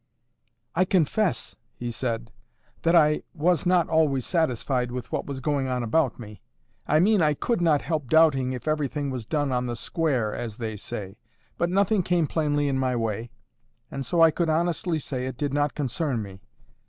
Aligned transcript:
"I 0.73 0.83
confess," 0.83 1.55
he 1.75 1.91
said, 1.91 2.31
"that 2.81 2.95
I 2.95 3.21
was 3.35 3.67
not 3.67 3.87
always 3.87 4.25
satisfied 4.25 4.91
with 4.91 5.11
what 5.11 5.27
was 5.27 5.39
going 5.41 5.67
on 5.67 5.83
about 5.83 6.17
me. 6.17 6.41
I 6.87 6.99
mean 6.99 7.21
I 7.21 7.35
could 7.35 7.61
not 7.61 7.83
help 7.83 8.09
doubting 8.09 8.51
if 8.51 8.67
everything 8.67 9.11
was 9.11 9.27
done 9.27 9.51
on 9.51 9.67
the 9.67 9.75
square, 9.75 10.33
as 10.33 10.57
they 10.57 10.75
say. 10.75 11.17
But 11.55 11.69
nothing 11.69 12.01
came 12.01 12.25
plainly 12.25 12.67
in 12.67 12.79
my 12.79 12.95
way, 12.95 13.29
and 13.91 14.03
so 14.03 14.21
I 14.21 14.31
could 14.31 14.49
honestly 14.49 14.97
say 14.97 15.27
it 15.27 15.37
did 15.37 15.53
not 15.53 15.75
concern 15.75 16.23
me. 16.23 16.41